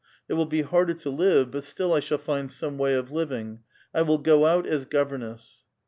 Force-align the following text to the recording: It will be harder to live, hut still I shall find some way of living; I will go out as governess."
It 0.27 0.33
will 0.33 0.47
be 0.47 0.63
harder 0.63 0.95
to 0.95 1.11
live, 1.11 1.53
hut 1.53 1.63
still 1.63 1.93
I 1.93 1.99
shall 1.99 2.17
find 2.17 2.49
some 2.49 2.79
way 2.79 2.95
of 2.95 3.11
living; 3.11 3.59
I 3.93 4.01
will 4.01 4.17
go 4.17 4.47
out 4.47 4.65
as 4.65 4.85
governess." 4.85 5.65